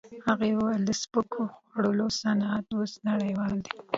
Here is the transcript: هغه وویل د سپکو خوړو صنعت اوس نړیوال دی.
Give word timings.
هغه 0.27 0.45
وویل 0.57 0.81
د 0.85 0.91
سپکو 1.01 1.43
خوړو 1.69 2.07
صنعت 2.19 2.65
اوس 2.75 2.91
نړیوال 3.09 3.53
دی. 3.65 3.75